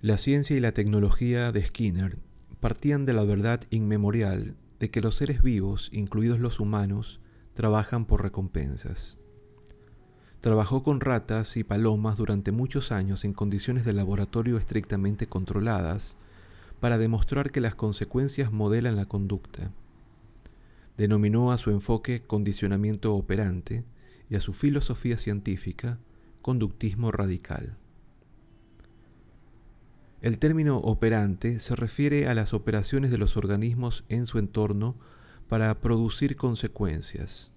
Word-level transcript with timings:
La 0.00 0.16
ciencia 0.16 0.56
y 0.56 0.60
la 0.60 0.72
tecnología 0.72 1.50
de 1.50 1.64
Skinner 1.64 2.18
partían 2.60 3.04
de 3.04 3.14
la 3.14 3.24
verdad 3.24 3.62
inmemorial 3.70 4.54
de 4.78 4.90
que 4.90 5.00
los 5.00 5.16
seres 5.16 5.42
vivos, 5.42 5.90
incluidos 5.92 6.38
los 6.38 6.60
humanos, 6.60 7.18
trabajan 7.52 8.04
por 8.04 8.22
recompensas. 8.22 9.18
Trabajó 10.40 10.84
con 10.84 11.00
ratas 11.00 11.56
y 11.56 11.64
palomas 11.64 12.16
durante 12.16 12.52
muchos 12.52 12.92
años 12.92 13.24
en 13.24 13.32
condiciones 13.32 13.84
de 13.84 13.92
laboratorio 13.92 14.56
estrictamente 14.56 15.26
controladas 15.26 16.16
para 16.80 16.98
demostrar 16.98 17.50
que 17.50 17.60
las 17.60 17.74
consecuencias 17.74 18.52
modelan 18.52 18.96
la 18.96 19.06
conducta. 19.06 19.72
Denominó 20.96 21.52
a 21.52 21.58
su 21.58 21.70
enfoque 21.70 22.22
condicionamiento 22.22 23.14
operante 23.14 23.84
y 24.30 24.36
a 24.36 24.40
su 24.40 24.52
filosofía 24.52 25.18
científica 25.18 25.98
conductismo 26.42 27.10
radical. 27.10 27.76
El 30.20 30.38
término 30.38 30.78
operante 30.78 31.60
se 31.60 31.76
refiere 31.76 32.26
a 32.26 32.34
las 32.34 32.52
operaciones 32.52 33.10
de 33.10 33.18
los 33.18 33.36
organismos 33.36 34.04
en 34.08 34.26
su 34.26 34.38
entorno 34.38 34.96
para 35.48 35.80
producir 35.80 36.36
consecuencias. 36.36 37.52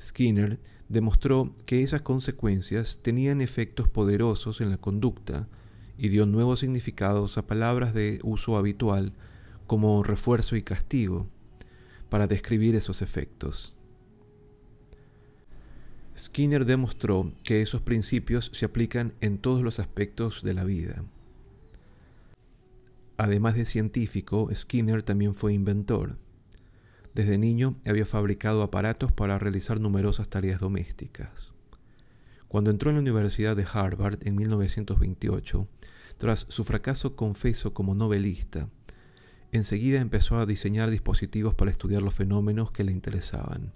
Skinner 0.00 0.60
demostró 0.88 1.54
que 1.66 1.82
esas 1.82 2.02
consecuencias 2.02 3.00
tenían 3.02 3.40
efectos 3.40 3.88
poderosos 3.88 4.60
en 4.60 4.70
la 4.70 4.78
conducta 4.78 5.48
y 6.00 6.08
dio 6.08 6.24
nuevos 6.24 6.60
significados 6.60 7.36
a 7.36 7.46
palabras 7.46 7.92
de 7.92 8.20
uso 8.22 8.56
habitual 8.56 9.12
como 9.66 10.02
refuerzo 10.02 10.56
y 10.56 10.62
castigo 10.62 11.28
para 12.08 12.26
describir 12.26 12.74
esos 12.74 13.02
efectos. 13.02 13.74
Skinner 16.16 16.64
demostró 16.64 17.30
que 17.44 17.60
esos 17.60 17.82
principios 17.82 18.50
se 18.54 18.64
aplican 18.64 19.12
en 19.20 19.36
todos 19.36 19.62
los 19.62 19.78
aspectos 19.78 20.42
de 20.42 20.54
la 20.54 20.64
vida. 20.64 21.04
Además 23.18 23.54
de 23.54 23.66
científico, 23.66 24.48
Skinner 24.54 25.02
también 25.02 25.34
fue 25.34 25.52
inventor. 25.52 26.16
Desde 27.14 27.36
niño 27.36 27.76
había 27.84 28.06
fabricado 28.06 28.62
aparatos 28.62 29.12
para 29.12 29.38
realizar 29.38 29.80
numerosas 29.80 30.30
tareas 30.30 30.60
domésticas. 30.60 31.49
Cuando 32.50 32.72
entró 32.72 32.90
en 32.90 32.96
la 32.96 33.02
Universidad 33.02 33.54
de 33.54 33.64
Harvard 33.72 34.18
en 34.26 34.34
1928, 34.34 35.68
tras 36.18 36.46
su 36.48 36.64
fracaso 36.64 37.14
confeso 37.14 37.72
como 37.72 37.94
novelista, 37.94 38.68
enseguida 39.52 40.00
empezó 40.00 40.36
a 40.36 40.46
diseñar 40.46 40.90
dispositivos 40.90 41.54
para 41.54 41.70
estudiar 41.70 42.02
los 42.02 42.12
fenómenos 42.12 42.72
que 42.72 42.82
le 42.82 42.90
interesaban. 42.90 43.70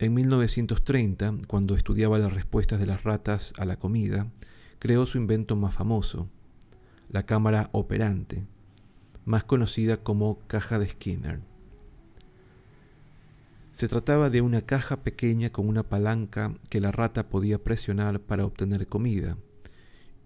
En 0.00 0.12
1930, 0.12 1.34
cuando 1.46 1.76
estudiaba 1.76 2.18
las 2.18 2.32
respuestas 2.32 2.80
de 2.80 2.86
las 2.86 3.04
ratas 3.04 3.52
a 3.58 3.64
la 3.64 3.76
comida, 3.76 4.26
creó 4.80 5.06
su 5.06 5.16
invento 5.16 5.54
más 5.54 5.72
famoso, 5.72 6.28
la 7.10 7.26
cámara 7.26 7.70
operante, 7.70 8.44
más 9.24 9.44
conocida 9.44 9.98
como 9.98 10.40
caja 10.48 10.80
de 10.80 10.88
Skinner. 10.88 11.49
Se 13.80 13.88
trataba 13.88 14.28
de 14.28 14.42
una 14.42 14.60
caja 14.60 14.98
pequeña 15.02 15.48
con 15.48 15.66
una 15.66 15.82
palanca 15.82 16.54
que 16.68 16.82
la 16.82 16.92
rata 16.92 17.30
podía 17.30 17.64
presionar 17.64 18.20
para 18.20 18.44
obtener 18.44 18.86
comida 18.88 19.38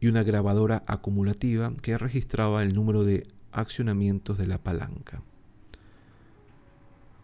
y 0.01 0.09
una 0.09 0.25
grabadora 0.25 0.83
acumulativa 0.89 1.73
que 1.81 1.97
registraba 1.97 2.65
el 2.65 2.75
número 2.75 3.05
de 3.05 3.29
accionamientos 3.53 4.39
de 4.39 4.49
la 4.49 4.59
palanca. 4.59 5.23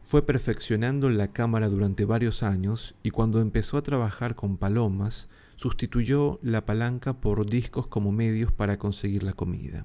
Fue 0.05 0.25
perfeccionando 0.25 1.11
la 1.11 1.33
cámara 1.33 1.69
durante 1.69 2.05
varios 2.05 2.45
años 2.45 2.95
y 3.03 3.11
cuando 3.11 3.41
empezó 3.41 3.77
a 3.77 3.83
trabajar 3.83 4.37
con 4.37 4.57
palomas, 4.57 5.29
sustituyó 5.57 6.39
la 6.43 6.65
palanca 6.65 7.21
por 7.21 7.45
discos 7.45 7.89
como 7.89 8.13
medios 8.13 8.53
para 8.53 8.79
conseguir 8.79 9.25
la 9.25 9.33
comida. 9.33 9.85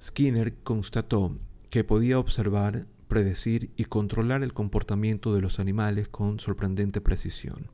Skinner 0.00 0.54
constató 0.54 1.36
que 1.72 1.84
podía 1.84 2.18
observar, 2.18 2.84
predecir 3.08 3.70
y 3.78 3.86
controlar 3.86 4.42
el 4.42 4.52
comportamiento 4.52 5.34
de 5.34 5.40
los 5.40 5.58
animales 5.58 6.06
con 6.06 6.38
sorprendente 6.38 7.00
precisión. 7.00 7.70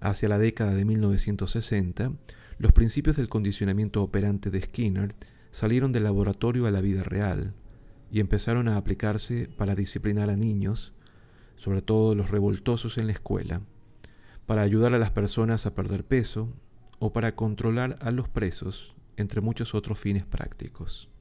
Hacia 0.00 0.30
la 0.30 0.38
década 0.38 0.72
de 0.72 0.86
1960, 0.86 2.12
los 2.56 2.72
principios 2.72 3.16
del 3.16 3.28
condicionamiento 3.28 4.02
operante 4.02 4.50
de 4.50 4.62
Skinner 4.62 5.14
salieron 5.50 5.92
del 5.92 6.04
laboratorio 6.04 6.64
a 6.64 6.70
la 6.70 6.80
vida 6.80 7.02
real 7.02 7.52
y 8.10 8.20
empezaron 8.20 8.68
a 8.68 8.78
aplicarse 8.78 9.50
para 9.54 9.74
disciplinar 9.74 10.30
a 10.30 10.36
niños, 10.36 10.94
sobre 11.56 11.82
todo 11.82 12.14
los 12.14 12.30
revoltosos 12.30 12.96
en 12.96 13.06
la 13.06 13.12
escuela, 13.12 13.60
para 14.46 14.62
ayudar 14.62 14.94
a 14.94 14.98
las 14.98 15.10
personas 15.10 15.66
a 15.66 15.74
perder 15.74 16.06
peso 16.06 16.48
o 17.00 17.12
para 17.12 17.34
controlar 17.34 17.98
a 18.00 18.10
los 18.12 18.30
presos, 18.30 18.94
entre 19.18 19.42
muchos 19.42 19.74
otros 19.74 19.98
fines 19.98 20.24
prácticos. 20.24 21.11